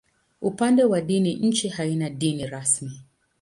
Upande 0.41 0.83
wa 0.83 1.01
dini, 1.01 1.33
nchi 1.35 1.67
haina 1.69 2.09
dini 2.09 2.47
rasmi. 2.47 2.91